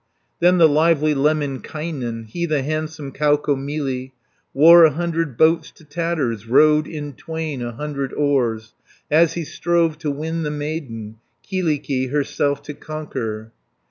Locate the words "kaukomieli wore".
3.11-4.83